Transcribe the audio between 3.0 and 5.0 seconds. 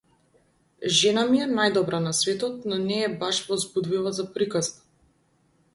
е баш возбудлива за приказна.